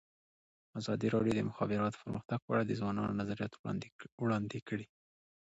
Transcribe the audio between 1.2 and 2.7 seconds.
د د مخابراتو پرمختګ په اړه